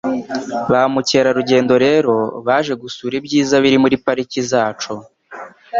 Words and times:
Ba 0.71 0.81
mukerarugendo 0.93 1.73
rero 1.85 2.13
baje 2.47 2.73
gusura 2.83 3.13
ibyiza 3.19 3.55
biri 3.63 3.77
muri 3.83 3.95
pariki 4.05 4.39
zacu, 4.51 4.93